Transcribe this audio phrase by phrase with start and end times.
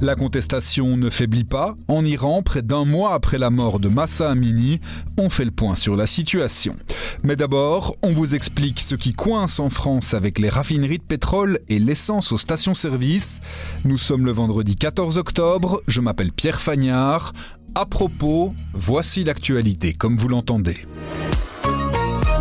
[0.00, 1.74] La contestation ne faiblit pas.
[1.88, 4.78] En Iran, près d'un mois après la mort de Massa Amini,
[5.16, 6.76] on fait le point sur la situation.
[7.22, 11.60] Mais d'abord, on vous explique ce qui coince en France avec les raffineries de pétrole
[11.70, 13.40] et l'essence aux stations-service.
[13.84, 17.32] Nous sommes le vendredi 14 octobre, je m'appelle Pierre Fagnard.
[17.74, 20.86] À propos, voici l'actualité comme vous l'entendez.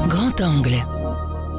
[0.09, 0.85] Grand angle.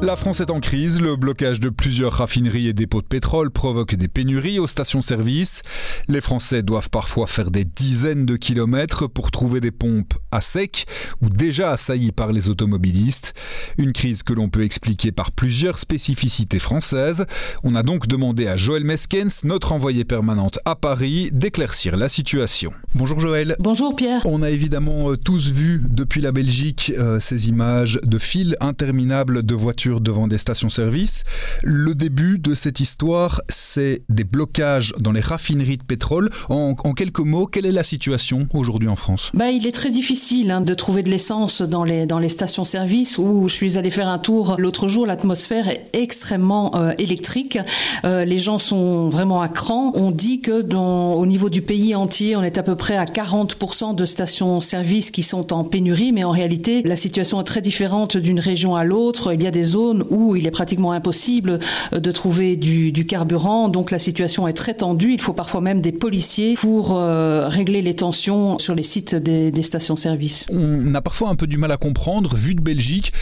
[0.02, 3.94] La France est en crise, le blocage de plusieurs raffineries et dépôts de pétrole provoque
[3.94, 5.62] des pénuries aux stations-service.
[6.06, 10.84] Les Français doivent parfois faire des dizaines de kilomètres pour trouver des pompes à sec
[11.22, 13.32] ou déjà assaillies par les automobilistes.
[13.78, 17.24] Une crise que l'on peut expliquer par plusieurs spécificités françaises.
[17.64, 22.72] On a donc demandé à Joël Meskens, notre envoyée permanente à Paris, d'éclaircir la situation.
[22.94, 23.56] Bonjour Joël.
[23.60, 24.20] Bonjour Pierre.
[24.26, 29.42] On a évidemment euh, tous vu depuis la Belgique euh, ces images de files interminables
[29.42, 31.24] de voitures devant des stations-service.
[31.62, 36.30] Le début de cette histoire, c'est des blocages dans les raffineries de pétrole.
[36.48, 39.30] En, quelques mots, quelle est la situation aujourd'hui en France?
[39.34, 43.18] Bah, Il est très difficile hein, de trouver de l'essence dans les, dans les stations-service
[43.18, 45.06] où je suis allé faire un tour l'autre jour.
[45.06, 47.58] L'atmosphère est extrêmement euh, électrique.
[48.04, 49.92] Euh, les gens sont vraiment à cran.
[49.94, 53.94] On dit que au niveau du pays entier, on est à peu près à 40%
[53.94, 58.40] de stations-service qui sont en pénurie, mais en réalité, la situation est très différente d'une
[58.40, 59.32] région à l'autre.
[59.32, 61.58] Il y a des où il est pratiquement impossible
[61.92, 63.68] euh, de trouver du, carburant.
[63.68, 65.12] Donc la situation est très tendue.
[65.12, 69.50] Il faut parfois même des policiers pour euh, régler les tensions sur les sites des,
[69.50, 70.46] des stations-service.
[70.50, 73.12] On a parfois un peu du mal à comprendre, vu de Belgique,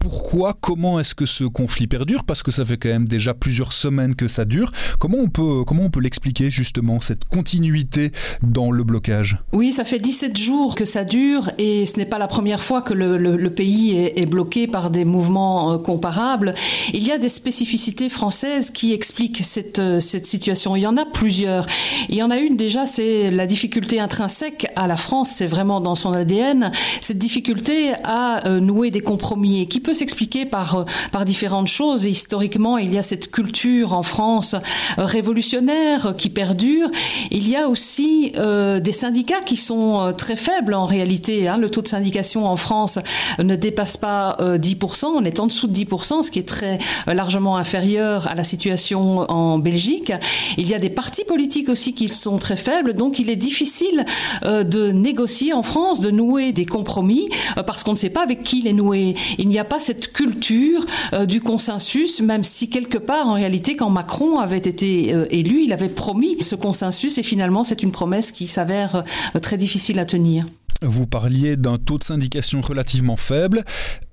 [0.00, 3.74] pourquoi, comment est-ce que ce conflit perdure Parce que ça fait quand même déjà plusieurs
[3.74, 4.72] semaines que ça dure.
[4.98, 8.10] Comment on peut, comment on peut l'expliquer justement, cette continuité
[8.42, 9.38] dans le blocage?
[9.52, 12.80] Oui, ça fait 17 jours que ça dure et ce n'est pas la première fois
[12.80, 16.54] que le, pays est, bloqué par des mouvements euh, comparables.
[16.94, 20.76] Il y a des spécificités françaises qui expliquent cette, euh, cette situation.
[20.76, 21.66] Il y en a plusieurs.
[22.08, 25.80] Il y en a une déjà, c'est la difficulté intrinsèque à la France, c'est vraiment
[25.82, 26.72] dans son ADN,
[27.02, 32.04] cette difficulté à euh, nouer des compromis qui peut s'expliquer par, euh, par différentes choses.
[32.04, 36.90] historiquement, il y a cette culture en France euh, révolutionnaire qui perdure.
[37.30, 41.48] Il y a aussi euh, des syndicats qui sont très faibles en réalité.
[41.48, 41.58] Hein.
[41.58, 42.98] Le taux de syndication en France
[43.38, 45.06] ne dépasse pas 10%.
[45.06, 49.30] On est en dessous de 10%, ce qui est très largement inférieur à la situation
[49.30, 50.12] en Belgique.
[50.56, 52.94] Il y a des partis politiques aussi qui sont très faibles.
[52.94, 54.04] Donc il est difficile
[54.44, 57.28] de négocier en France, de nouer des compromis,
[57.66, 59.14] parce qu'on ne sait pas avec qui les nouer.
[59.38, 63.76] Il n'y a pas cette culture euh, du consensus, même si quelque part, en réalité,
[63.76, 67.92] quand Macron avait été euh, élu, il avait promis ce consensus et finalement, c'est une
[67.92, 69.04] promesse qui s'avère
[69.34, 70.46] euh, très difficile à tenir.
[70.82, 73.64] Vous parliez d'un taux de syndication relativement faible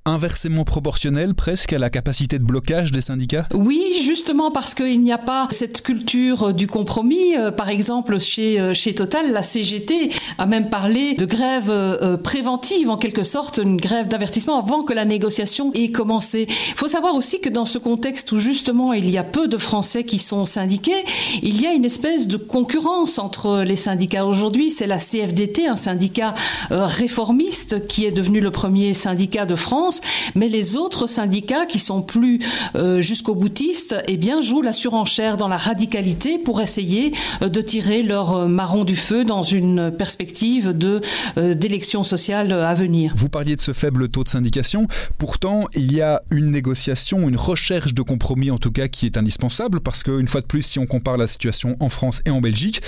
[0.08, 3.48] inversement proportionnel presque à la capacité de blocage des syndicats?
[3.54, 7.36] Oui, justement parce qu'il n'y a pas cette culture du compromis.
[7.36, 12.18] Euh, par exemple, chez, euh, chez Total, la CGT a même parlé de grève euh,
[12.18, 16.48] préventive, en quelque sorte, une grève d'avertissement avant que la négociation ait commencé.
[16.50, 19.58] Il faut savoir aussi que dans ce contexte où justement il y a peu de
[19.58, 21.04] Français qui sont syndiqués,
[21.42, 24.26] il y a une espèce de concurrence entre les syndicats.
[24.26, 26.34] Aujourd'hui, c'est la CFDT, un syndicat
[26.70, 29.97] réformiste qui est devenu le premier syndicat de France
[30.36, 32.40] mais les autres syndicats qui sont plus
[32.76, 37.62] euh, jusqu'au boutiste, eh bien, jouent la surenchère dans la radicalité pour essayer euh, de
[37.62, 41.02] tirer leur euh, marron du feu dans une perspective de
[41.38, 43.14] d'élection sociale à venir.
[43.16, 44.88] Vous parliez de ce faible taux de syndication.
[45.18, 49.18] Pourtant, il y a une négociation, une recherche de compromis en tout cas qui est
[49.18, 52.42] indispensable parce qu'une fois de plus, si on compare la situation en France et en
[52.42, 52.82] Belgique,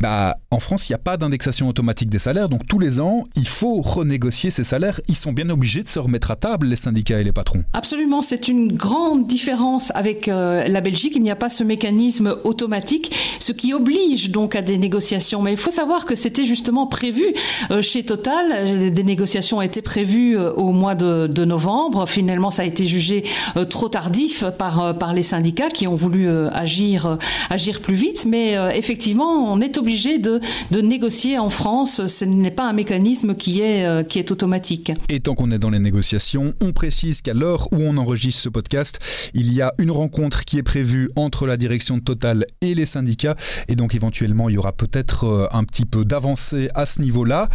[0.00, 2.48] bah, en France, il n'y a pas d'indexation automatique des salaires.
[2.48, 5.00] Donc tous les ans, il faut renégocier ces salaires.
[5.08, 7.64] Ils sont bien obligés de se remettre à table les syndicats et les patrons.
[7.72, 11.14] Absolument, c'est une grande différence avec euh, la Belgique.
[11.16, 15.42] Il n'y a pas ce mécanisme automatique, ce qui oblige donc à des négociations.
[15.42, 17.24] Mais il faut savoir que c'était justement prévu
[17.70, 18.92] euh, chez Total.
[18.92, 22.06] Des négociations étaient prévues euh, au mois de, novembre.
[22.06, 23.24] Finalement, ça a été jugé
[23.68, 27.18] trop tardif par, par les syndicats qui ont voulu agir,
[27.50, 28.26] agir plus vite.
[28.28, 30.38] Mais effectivement, on est obligé de,
[30.70, 32.06] de négocier en France.
[32.06, 34.92] Ce n'est pas un mécanisme qui est, qui est automatique.
[35.08, 38.48] Et tant qu'on est dans les négociations, on précise qu'à l'heure où on enregistre ce
[38.48, 42.74] podcast, il y a une rencontre qui est prévue entre la direction de Total et
[42.74, 43.36] les syndicats.
[43.68, 47.48] Et donc éventuellement, il y aura peut-être euh, un petit peu d'avancée à ce niveau-là.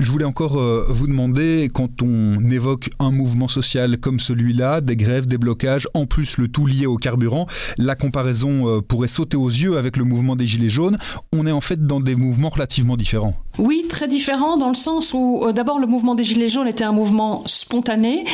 [0.00, 4.96] Je voulais encore euh, vous demander, quand on évoque un mouvement social comme celui-là, des
[4.96, 9.36] grèves, des blocages, en plus le tout lié au carburant, la comparaison euh, pourrait sauter
[9.36, 10.96] aux yeux avec le mouvement des Gilets jaunes.
[11.34, 13.36] On est en fait dans des mouvements relativement différents.
[13.60, 16.84] Oui, très différents dans le sens où euh, d'abord le mouvement des Gilets jaunes était
[16.84, 18.24] un mouvement spontané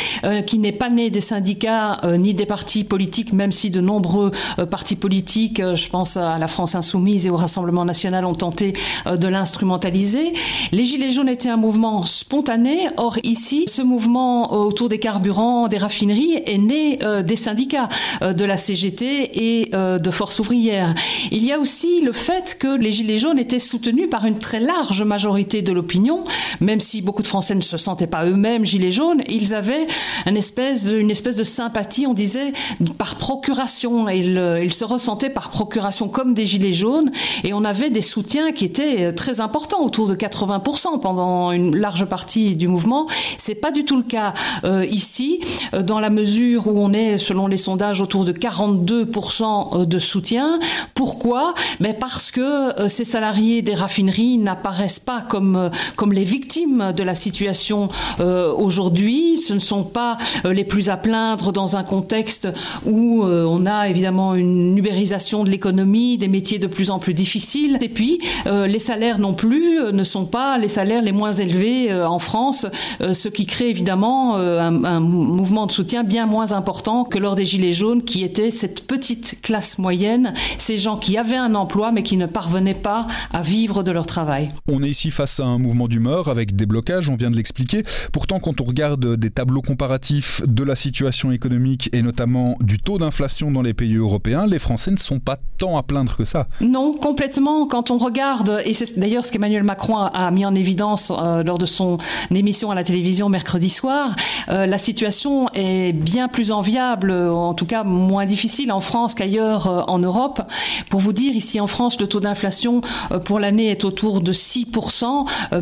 [0.46, 4.30] qui n'est pas né des syndicats ni des partis politiques, même si de nombreux
[4.70, 8.72] partis politiques, je pense à la France insoumise et au Rassemblement national, ont tenté
[9.06, 10.32] de l'instrumentaliser.
[10.72, 12.88] Les Gilets jaunes étaient un mouvement spontané.
[12.96, 17.88] Or, ici, ce mouvement autour des carburants, des raffineries, est né euh, des syndicats,
[18.22, 20.94] euh, de la CGT et euh, de Force ouvrière.
[21.30, 24.60] Il y a aussi le fait que les Gilets jaunes étaient soutenus par une très
[24.60, 26.24] large majorité de l'opinion,
[26.60, 29.86] même si beaucoup de Français ne se sentaient pas eux-mêmes Gilets jaunes, ils avaient
[30.26, 32.52] une espèce de, une espèce de sympathie, on disait,
[32.98, 34.08] par procuration.
[34.08, 37.10] Ils, ils se ressentaient par procuration comme des Gilets jaunes
[37.44, 42.04] et on avait des soutiens qui étaient très importants, autour de 80% pendant une large
[42.04, 43.06] partie du mouvement.
[43.38, 44.34] C'est pas du tout le cas
[44.64, 45.40] euh, ici,
[45.74, 49.98] euh, dans la mesure où on est, selon les sondages, autour de 42% euh, de
[49.98, 50.58] soutien.
[50.94, 51.54] Pourquoi?
[51.80, 57.14] Ben Parce que ces salariés des raffineries n'apparaissent pas comme, comme les victimes de la
[57.14, 57.88] situation
[58.18, 59.36] aujourd'hui.
[59.36, 62.48] Ce ne sont pas les plus à plaindre dans un contexte
[62.84, 67.78] où on a évidemment une ubérisation de l'économie, des métiers de plus en plus difficiles.
[67.80, 72.06] Et puis, les salaires non plus ne sont pas les salaires les moins élevé euh,
[72.08, 72.66] en France,
[73.00, 77.34] euh, ce qui crée évidemment euh, un, mouvement de soutien bien moins important que lors
[77.34, 81.92] des Gilets jaunes, qui était cette petite classe moyenne, ces gens qui avaient un emploi
[81.92, 84.50] mais qui ne parvenaient pas à vivre de leur travail.
[84.88, 87.82] Ici face à un mouvement d'humeur avec des blocages, on vient de l'expliquer.
[88.12, 92.98] Pourtant, quand on regarde des tableaux comparatifs de la situation économique et notamment du taux
[92.98, 96.48] d'inflation dans les pays européens, les Français ne sont pas tant à plaindre que ça.
[96.60, 97.66] Non, complètement.
[97.66, 101.58] Quand on regarde, et c'est d'ailleurs ce qu'Emmanuel Macron a mis en évidence euh, lors
[101.58, 101.98] de son
[102.34, 104.14] émission à la télévision mercredi soir,
[104.48, 109.66] euh, la situation est bien plus enviable, en tout cas moins difficile en France qu'ailleurs
[109.66, 110.42] euh, en Europe.
[110.90, 112.80] Pour vous dire, ici en France, le taux d'inflation
[113.24, 114.75] pour l'année est autour de 6%,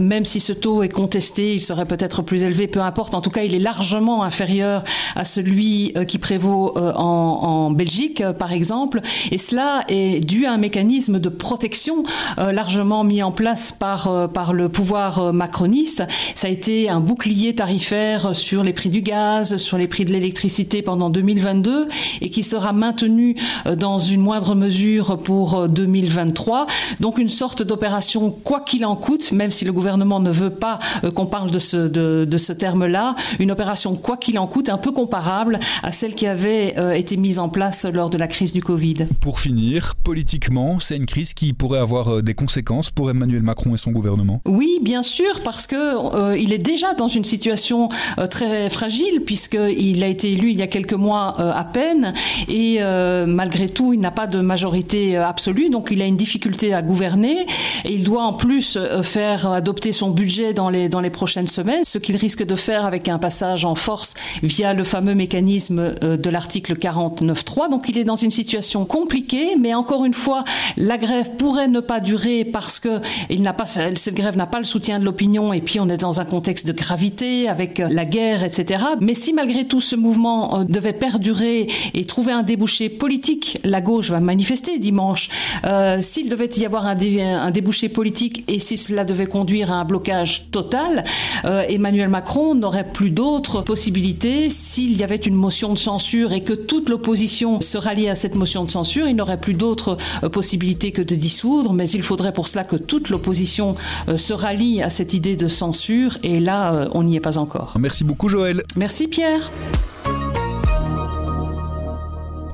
[0.00, 3.14] même si ce taux est contesté, il serait peut-être plus élevé, peu importe.
[3.14, 4.82] En tout cas, il est largement inférieur
[5.16, 9.00] à celui qui prévaut en, en Belgique, par exemple.
[9.30, 12.02] Et cela est dû à un mécanisme de protection
[12.36, 15.64] largement mis en place par, par le pouvoir macron
[15.94, 16.06] ça
[16.42, 20.82] a été un bouclier tarifaire sur les prix du gaz, sur les prix de l'électricité
[20.82, 21.88] pendant 2022
[22.20, 26.62] et qui sera maintenu euh, dans une moindre mesure pour 2023.
[26.62, 26.64] Euh,
[27.00, 30.78] Donc une sorte d'opération quoi qu'il en coûte, même si le gouvernement ne veut pas
[31.04, 34.78] euh, qu'on parle de ce, de, ce terme-là, une opération quoi qu'il en coûte un
[34.78, 38.62] peu comparable à celle qui avait été mise en place lors de la crise du
[38.62, 39.06] Covid.
[39.20, 43.78] Pour finir, politiquement, c'est une crise qui pourrait avoir des conséquences pour Emmanuel Macron et
[43.78, 44.40] son gouvernement?
[44.46, 49.22] Oui, bien sûr, parce que euh, il est déjà dans une situation euh, très fragile
[49.24, 52.12] puisqu'il a été élu il y a quelques mois euh, à peine
[52.48, 52.80] et
[53.26, 57.46] malgré tout il n'a pas de majorité absolue donc il a une difficulté à gouverner
[57.84, 61.84] et il doit en plus faire adopter son budget dans les dans les prochaines semaines
[61.84, 66.30] ce qu'il risque de faire avec un passage en force via le fameux mécanisme de
[66.30, 70.44] l'article 49.3 donc il est dans une situation compliquée mais encore une fois
[70.76, 73.00] la grève pourrait ne pas durer parce que
[73.30, 75.96] il n'a pas cette grève n'a pas le soutien de l'opinion et puis on est
[75.96, 78.84] dans un contexte de gravité avec euh, la guerre, etc.
[79.00, 83.80] Mais si malgré tout ce mouvement euh, devait perdurer et trouver un débouché politique, la
[83.80, 85.28] gauche va manifester dimanche.
[85.64, 89.84] Euh, s'il devait y avoir un, débouché politique et si cela devait conduire à un
[89.84, 91.04] blocage total,
[91.44, 94.50] Emmanuel Macron n'aurait plus d'autres possibilités.
[94.50, 98.34] S'il y avait une motion de censure et que toute l'opposition se ralliait à cette
[98.34, 99.96] motion de censure, il n'aurait plus d'autres
[100.32, 101.72] possibilités que de dissoudre.
[101.72, 103.74] Mais il faudrait pour cela que toute l'opposition
[104.16, 107.74] se rallie à cette idée de censure et là, euh, on n'y est pas encore.
[107.78, 108.62] Merci beaucoup Joël.
[108.76, 109.50] Merci Pierre.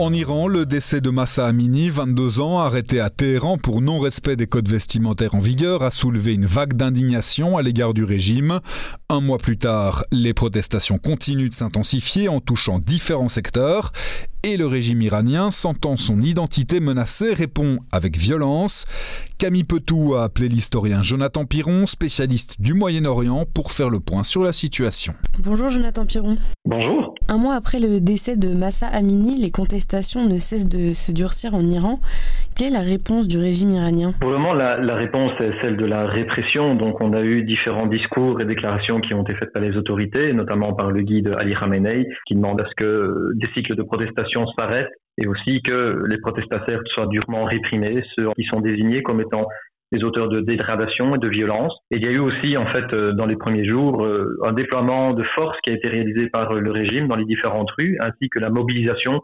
[0.00, 4.46] En Iran, le décès de Massa Amini, 22 ans, arrêté à Téhéran pour non-respect des
[4.46, 8.60] codes vestimentaires en vigueur, a soulevé une vague d'indignation à l'égard du régime.
[9.10, 13.92] Un mois plus tard, les protestations continuent de s'intensifier en touchant différents secteurs
[14.42, 18.84] et le régime iranien, sentant son identité menacée, répond avec violence.
[19.38, 24.42] Camille Petou a appelé l'historien Jonathan Piron, spécialiste du Moyen-Orient, pour faire le point sur
[24.42, 25.14] la situation.
[25.42, 26.36] Bonjour Jonathan Piron.
[26.64, 27.14] Bonjour.
[27.28, 31.54] Un mois après le décès de Massa Amini, les contestations ne cessent de se durcir
[31.54, 32.00] en Iran.
[32.56, 34.12] Quelle est la réponse du régime iranien?
[34.20, 36.74] Pour le moment, la, la, réponse est celle de la répression.
[36.74, 40.32] Donc, on a eu différents discours et déclarations qui ont été faites par les autorités,
[40.32, 44.29] notamment par le guide Ali Khamenei, qui demande à ce que des cycles de protestation
[44.58, 49.46] s'arrêtent et aussi que les protestataires soient durement réprimés, ceux qui sont désignés comme étant
[49.92, 51.76] des auteurs de dégradation et de violence.
[51.90, 54.52] Et il y a eu aussi, en fait, euh, dans les premiers jours, euh, un
[54.52, 58.28] déploiement de force qui a été réalisé par le régime dans les différentes rues, ainsi
[58.30, 59.20] que la mobilisation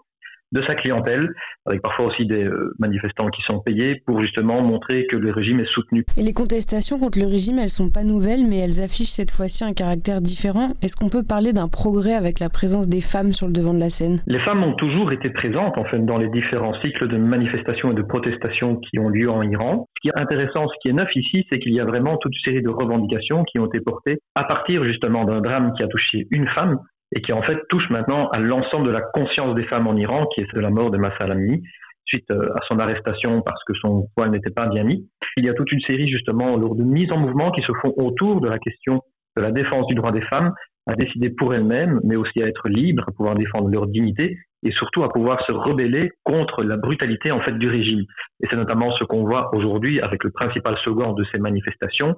[0.53, 1.33] de sa clientèle,
[1.67, 5.61] avec parfois aussi des euh, manifestants qui sont payés pour justement montrer que le régime
[5.61, 6.05] est soutenu.
[6.17, 9.65] Et les contestations contre le régime, elles sont pas nouvelles, mais elles affichent cette fois-ci
[9.65, 10.71] un caractère différent.
[10.83, 13.81] Est-ce qu'on peut parler d'un progrès avec la présence des femmes sur le devant de
[13.81, 14.19] la scène?
[14.27, 17.95] Les femmes ont toujours été présentes en fait dans les différents cycles de manifestations et
[17.95, 19.89] de protestations qui ont lieu en Iran.
[19.97, 22.33] Ce qui est intéressant, ce qui est neuf ici, c'est qu'il y a vraiment toute
[22.33, 25.89] une série de revendications qui ont été portées à partir justement d'un drame qui a
[25.89, 26.79] touché une femme
[27.17, 30.27] et qui en fait touche maintenant à l'ensemble de la conscience des femmes en Iran,
[30.35, 31.63] qui est de la mort de Massa Amini,
[32.05, 35.09] suite euh, à son arrestation parce que son poil n'était pas bien mis.
[35.39, 38.43] Il y a toute une série justement de mises en mouvement qui se font autour
[38.43, 39.01] de la question
[39.35, 40.53] de la défense du droit des femmes
[40.87, 44.71] à décider pour elles-mêmes, mais aussi à être libres, à pouvoir défendre leur dignité et
[44.73, 48.05] surtout à pouvoir se rebeller contre la brutalité en fait du régime.
[48.43, 52.15] Et c'est notamment ce qu'on voit aujourd'hui avec le principal slogan de ces manifestations,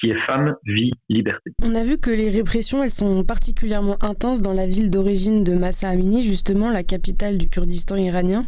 [0.00, 1.50] qui est femme, vie, liberté.
[1.62, 5.52] On a vu que les répressions, elles sont particulièrement intenses dans la ville d'origine de
[5.52, 8.44] Massa Amini, justement la capitale du Kurdistan iranien.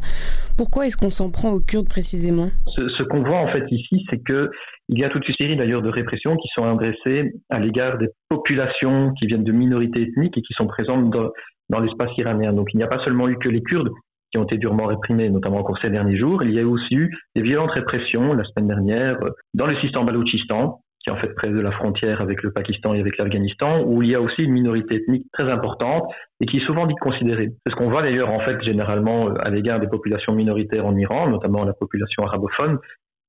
[0.57, 2.51] Pourquoi est-ce qu'on s'en prend aux Kurdes précisément?
[2.77, 4.51] Ce, qu'on voit en fait ici, c'est que
[4.89, 8.09] il y a toute une série d'ailleurs de répressions qui sont adressées à l'égard des
[8.29, 11.31] populations qui viennent de minorités ethniques et qui sont présentes dans,
[11.69, 12.53] dans l'espace iranien.
[12.53, 13.91] Donc il n'y a pas seulement eu que les Kurdes
[14.33, 16.43] qui ont été durement réprimés, notamment encore ces derniers jours.
[16.43, 19.17] Il y a aussi eu des violentes répressions la semaine dernière
[19.55, 22.95] dans le système baloutchistan, qui est en fait près de la frontière avec le Pakistan
[22.95, 26.05] et avec l'Afghanistan, où il y a aussi une minorité ethnique très importante
[26.41, 27.51] et qui est souvent dite considérée.
[27.65, 30.97] C'est ce qu'on voit d'ailleurs en fait généralement euh, à l'égard des populations minoritaires en
[30.97, 32.79] Iran, notamment la population arabophone,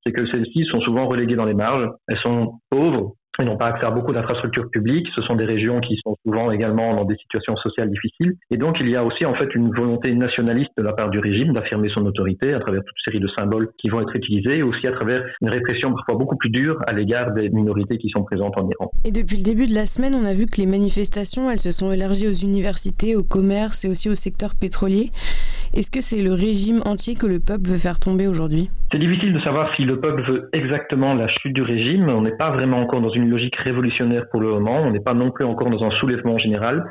[0.06, 3.68] c'est que celles-ci sont souvent reléguées dans les marges, elles sont pauvres, ils n'ont pas
[3.68, 5.08] accès à beaucoup d'infrastructures publiques.
[5.16, 8.36] Ce sont des régions qui sont souvent également dans des situations sociales difficiles.
[8.52, 11.20] Et donc, il y a aussi en fait une volonté nationaliste de la part du
[11.20, 14.64] régime d'affirmer son autorité à travers toute série de symboles qui vont être utilisés, et
[14.64, 18.24] aussi à travers une répression parfois beaucoup plus dure à l'égard des minorités qui sont
[18.24, 18.92] présentes en Iran.
[19.06, 21.72] Et depuis le début de la semaine, on a vu que les manifestations, elles se
[21.72, 25.10] sont élargies aux universités, au commerce et aussi au secteur pétrolier.
[25.74, 28.70] Est-ce que c'est le régime entier que le peuple veut faire tomber aujourd'hui?
[28.92, 32.10] C'est difficile de savoir si le peuple veut exactement la chute du régime.
[32.10, 34.82] On n'est pas vraiment encore dans une logique révolutionnaire pour le moment.
[34.82, 36.84] On n'est pas non plus encore dans un soulèvement général.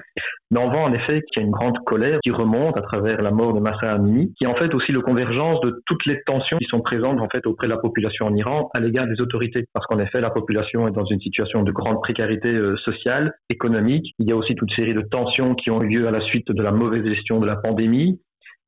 [0.51, 3.21] Mais on voit en effet qu'il y a une grande colère qui remonte à travers
[3.21, 6.19] la mort de Massa Amini, qui est en fait aussi le convergence de toutes les
[6.25, 9.21] tensions qui sont présentes en fait auprès de la population en Iran à l'égard des
[9.21, 9.67] autorités.
[9.75, 14.15] Parce qu'en effet, la population est dans une situation de grande précarité euh, sociale, économique.
[14.19, 16.51] Il y a aussi toute série de tensions qui ont eu lieu à la suite
[16.51, 18.19] de la mauvaise gestion de la pandémie,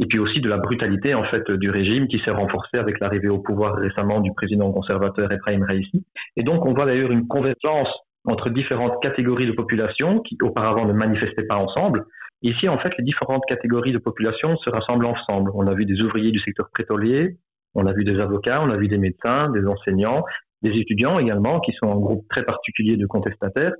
[0.03, 3.29] et puis aussi de la brutalité en fait du régime qui s'est renforcée avec l'arrivée
[3.29, 6.05] au pouvoir récemment du président conservateur Ebrahim Raisi.
[6.37, 7.89] Et donc on voit d'ailleurs une convergence
[8.25, 12.05] entre différentes catégories de population qui auparavant ne manifestaient pas ensemble.
[12.43, 15.51] Ici, en fait, les différentes catégories de population se rassemblent ensemble.
[15.55, 17.37] On a vu des ouvriers du secteur pétrolier,
[17.75, 20.25] on a vu des avocats, on a vu des médecins, des enseignants,
[20.63, 23.73] des étudiants également, qui sont un groupe très particulier de contestataires.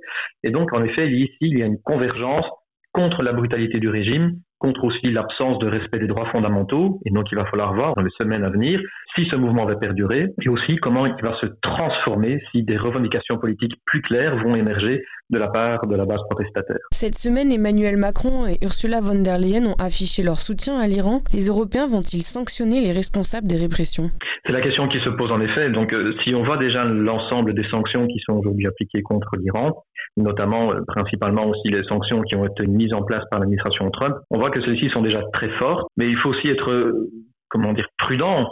[0.43, 2.45] Et donc, en effet, ici, il y a une convergence
[2.93, 7.01] contre la brutalité du régime contre aussi l'absence de respect des droits fondamentaux.
[7.05, 8.79] Et donc, il va falloir voir dans les semaines à venir
[9.13, 13.37] si ce mouvement va perdurer et aussi comment il va se transformer si des revendications
[13.37, 15.03] politiques plus claires vont émerger
[15.33, 16.77] de la part de la base protestataire.
[16.91, 21.21] Cette semaine, Emmanuel Macron et Ursula von der Leyen ont affiché leur soutien à l'Iran.
[21.33, 24.09] Les Européens vont-ils sanctionner les responsables des répressions?
[24.45, 25.69] C'est la question qui se pose en effet.
[25.69, 29.83] Donc, euh, si on voit déjà l'ensemble des sanctions qui sont aujourd'hui appliquées contre l'Iran,
[30.17, 34.15] notamment euh, principalement aussi les sanctions qui ont été mises en place par l'administration Trump,
[34.29, 37.09] on voit que celles-ci sont déjà très fortes, mais il faut aussi être, euh,
[37.49, 38.47] comment dire, prudent,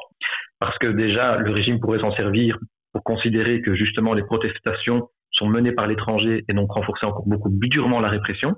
[0.59, 2.57] parce que déjà, le régime pourrait s'en servir
[2.93, 5.09] pour considérer que justement les protestations
[5.41, 8.55] sont menées par l'étranger et donc renforcer encore beaucoup plus durement la répression,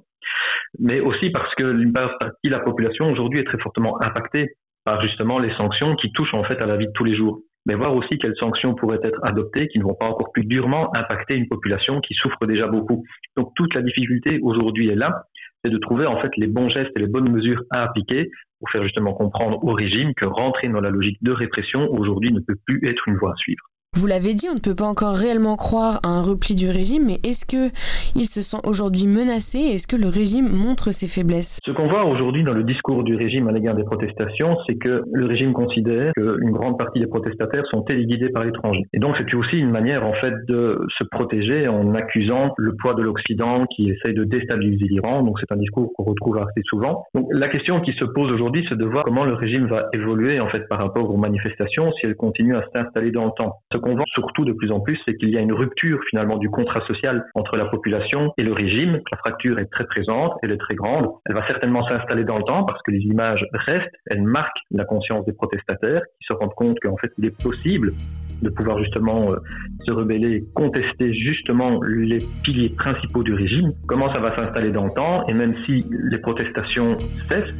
[0.79, 5.01] mais aussi parce que une partie de la population aujourd'hui est très fortement impactée par
[5.01, 7.75] justement les sanctions qui touchent en fait à la vie de tous les jours mais
[7.75, 11.35] voir aussi quelles sanctions pourraient être adoptées qui ne vont pas encore plus durement impacter
[11.35, 13.05] une population qui souffre déjà beaucoup.
[13.37, 15.23] Donc toute la difficulté aujourd'hui est là,
[15.63, 18.69] c'est de trouver en fait les bons gestes et les bonnes mesures à appliquer pour
[18.69, 22.57] faire justement comprendre au régime que rentrer dans la logique de répression aujourd'hui ne peut
[22.65, 23.63] plus être une voie à suivre.
[23.95, 27.05] Vous l'avez dit, on ne peut pas encore réellement croire à un repli du régime,
[27.05, 27.69] mais est-ce que
[28.15, 31.59] il se sent aujourd'hui menacé Est-ce que le régime montre ses faiblesses?
[31.63, 35.03] Ce qu'on voit aujourd'hui dans le discours du régime à l'égard des protestations, c'est que
[35.13, 38.81] le régime considère qu'une grande partie des protestataires sont téléguidés par l'étranger.
[38.93, 42.95] Et donc c'est aussi une manière en fait de se protéger en accusant le poids
[42.95, 45.21] de l'Occident qui essaye de déstabiliser l'Iran.
[45.21, 47.03] Donc c'est un discours qu'on retrouve assez souvent.
[47.13, 50.39] Donc la question qui se pose aujourd'hui, c'est de voir comment le régime va évoluer
[50.39, 53.95] en fait par rapport aux manifestations si elles continuent à s'installer dans le temps qu'on
[53.95, 56.81] voit surtout de plus en plus, c'est qu'il y a une rupture finalement du contrat
[56.87, 59.01] social entre la population et le régime.
[59.11, 61.09] La fracture est très présente, elle est très grande.
[61.25, 64.85] Elle va certainement s'installer dans le temps parce que les images restent, elles marquent la
[64.85, 67.93] conscience des protestataires qui se rendent compte qu'en fait il est possible
[68.41, 69.37] de pouvoir justement euh,
[69.85, 73.69] se rebeller contester justement les piliers principaux du régime.
[73.87, 75.25] Comment ça va s'installer dans le temps?
[75.27, 76.97] Et même si les protestations
[77.29, 77.53] cessent,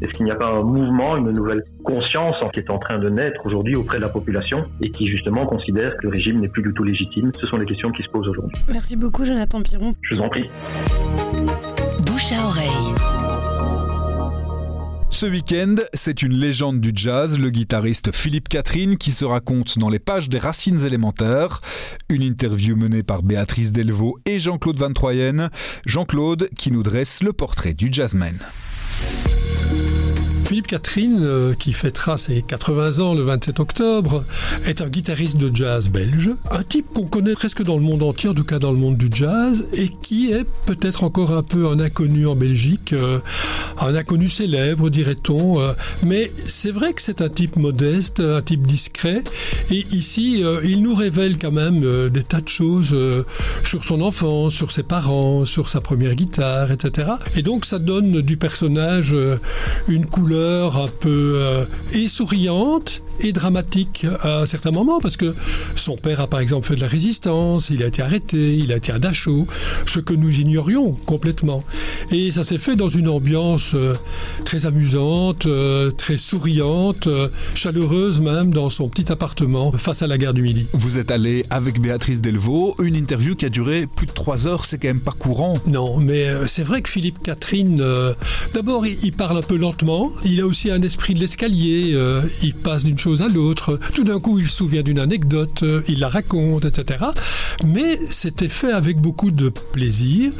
[0.00, 3.08] est-ce qu'il n'y a pas un mouvement, une nouvelle conscience qui est en train de
[3.08, 6.62] naître aujourd'hui auprès de la population et qui justement considère que le régime n'est plus
[6.62, 7.30] du tout légitime?
[7.34, 8.56] Ce sont les questions qui se posent aujourd'hui.
[8.70, 9.94] Merci beaucoup Jonathan Piron.
[10.02, 10.48] Je vous en prie.
[12.06, 12.94] Bouche à oreille.
[15.10, 19.88] Ce week-end, c'est une légende du jazz, le guitariste Philippe Catherine, qui se raconte dans
[19.88, 21.60] les pages des Racines élémentaires.
[22.08, 25.48] Une interview menée par Béatrice Delvaux et Jean-Claude Van Troyen.
[25.86, 28.38] Jean-Claude qui nous dresse le portrait du jazzman.
[30.48, 34.24] Philippe Catherine, euh, qui fêtera ses 80 ans le 27 octobre,
[34.64, 38.30] est un guitariste de jazz belge, un type qu'on connaît presque dans le monde entier,
[38.30, 41.68] en tout cas dans le monde du jazz, et qui est peut-être encore un peu
[41.68, 43.18] un inconnu en Belgique, euh,
[43.78, 48.66] un inconnu célèbre, dirait-on, euh, mais c'est vrai que c'est un type modeste, un type
[48.66, 49.22] discret,
[49.70, 52.96] et ici, il nous révèle quand même des tas de choses
[53.64, 57.08] sur son enfance, sur ses parents, sur sa première guitare, etc.
[57.36, 59.14] Et donc ça donne du personnage
[59.88, 65.34] une couleur un peu euh, et souriante et dramatique à certains moments parce que
[65.74, 68.76] son père a par exemple fait de la résistance, il a été arrêté, il a
[68.76, 69.48] été à Dachau,
[69.86, 71.64] ce que nous ignorions complètement.
[72.12, 73.94] Et ça s'est fait dans une ambiance euh,
[74.44, 77.08] très amusante, euh, très souriante,
[77.54, 80.66] chaleureuse même dans son petit appartement face à la gare du Midi.
[80.72, 84.64] Vous êtes allé avec Béatrice Delvaux, une interview qui a duré plus de trois heures,
[84.64, 85.54] c'est quand même pas courant.
[85.66, 87.82] Non, mais c'est vrai que Philippe Catherine,
[88.54, 92.54] d'abord il parle un peu lentement, il a aussi un esprit de l'escalier, euh, il
[92.54, 96.00] passe d'une chose à l'autre, tout d'un coup il se souvient d'une anecdote, euh, il
[96.00, 97.04] la raconte, etc.
[97.66, 100.32] Mais c'était fait avec beaucoup de plaisir,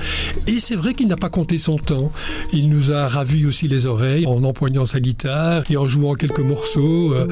[0.46, 2.12] et c'est vrai qu'il n'a pas compté son temps.
[2.52, 6.40] Il nous a ravi aussi les oreilles en empoignant sa guitare et en jouant quelques
[6.40, 7.14] morceaux.
[7.14, 7.26] Euh.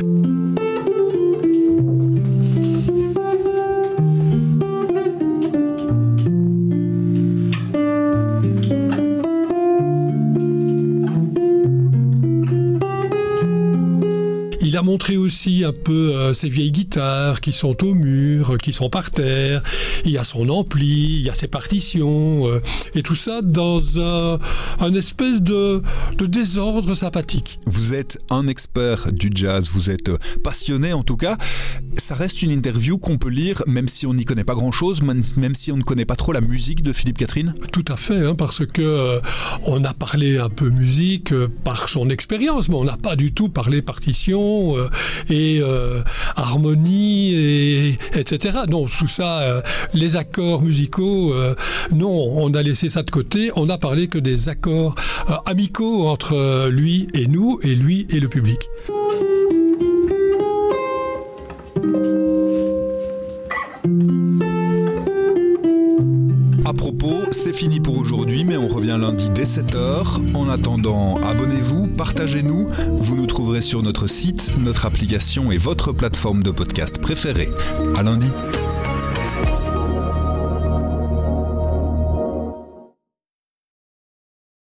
[14.97, 19.11] Montré aussi un peu euh, ses vieilles guitares qui sont au mur, qui sont par
[19.11, 19.63] terre.
[20.06, 22.63] Il y a son ampli, il y a ses partitions, euh,
[22.95, 24.39] et tout ça dans un,
[24.80, 25.82] un espèce de,
[26.17, 27.61] de, désordre sympathique.
[27.67, 30.11] Vous êtes un expert du jazz, vous êtes
[30.43, 31.37] passionné en tout cas.
[31.99, 35.54] Ça reste une interview qu'on peut lire même si on n'y connaît pas grand-chose, même
[35.54, 37.54] si on ne connaît pas trop la musique de Philippe Catherine.
[37.71, 39.21] Tout à fait, hein, parce que euh,
[39.65, 43.50] on a parlé un peu musique par son expérience, mais on n'a pas du tout
[43.50, 44.86] parlé partition euh,
[45.31, 46.03] et euh,
[46.37, 48.59] harmonie, et, etc.
[48.69, 49.61] Non, tout ça, euh,
[49.95, 51.35] les accords musicaux,
[51.93, 53.51] non, on a laissé ça de côté.
[53.57, 54.95] On n'a parlé que des accords
[55.45, 58.69] amicaux entre lui et nous, et lui et le public.
[69.47, 70.35] 7h.
[70.35, 72.67] En attendant, abonnez-vous, partagez-nous.
[72.97, 77.49] Vous nous trouverez sur notre site, notre application et votre plateforme de podcast préférée.
[77.97, 78.30] À lundi.